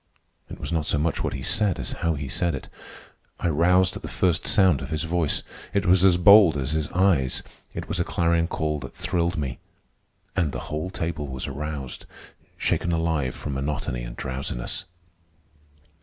It 0.49 0.59
was 0.59 0.71
not 0.71 0.87
so 0.87 0.97
much 0.97 1.23
what 1.23 1.35
he 1.35 1.43
said 1.43 1.77
as 1.77 1.91
how 1.91 2.15
he 2.15 2.27
said 2.27 2.55
it. 2.55 2.69
I 3.39 3.49
roused 3.49 3.95
at 3.95 4.01
the 4.01 4.07
first 4.07 4.47
sound 4.47 4.81
of 4.81 4.89
his 4.89 5.03
voice. 5.03 5.43
It 5.75 5.85
was 5.85 6.03
as 6.03 6.17
bold 6.17 6.57
as 6.57 6.71
his 6.71 6.87
eyes. 6.87 7.43
It 7.75 7.87
was 7.87 7.99
a 7.99 8.03
clarion 8.03 8.47
call 8.47 8.79
that 8.79 8.95
thrilled 8.95 9.37
me. 9.37 9.59
And 10.35 10.53
the 10.53 10.59
whole 10.71 10.89
table 10.89 11.27
was 11.27 11.45
aroused, 11.45 12.07
shaken 12.57 12.91
alive 12.91 13.35
from 13.35 13.53
monotony 13.53 14.01
and 14.01 14.15
drowsiness. 14.15 14.85